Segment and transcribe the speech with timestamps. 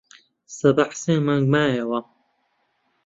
[0.57, 1.99] سەباح سێ مانگ مایەوە.